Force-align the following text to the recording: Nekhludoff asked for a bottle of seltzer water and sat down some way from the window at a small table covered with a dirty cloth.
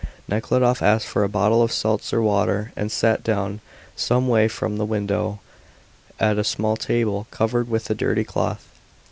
Nekhludoff 0.27 0.81
asked 0.81 1.05
for 1.05 1.23
a 1.23 1.29
bottle 1.29 1.61
of 1.61 1.71
seltzer 1.71 2.23
water 2.23 2.71
and 2.75 2.91
sat 2.91 3.23
down 3.23 3.61
some 3.95 4.27
way 4.27 4.47
from 4.47 4.77
the 4.77 4.83
window 4.85 5.37
at 6.19 6.39
a 6.39 6.43
small 6.43 6.75
table 6.75 7.27
covered 7.29 7.69
with 7.69 7.87
a 7.91 7.93
dirty 7.93 8.23
cloth. 8.23 8.65